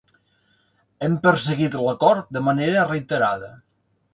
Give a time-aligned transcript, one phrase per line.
[1.07, 3.53] Hem perseguit l’acord de manera reiterada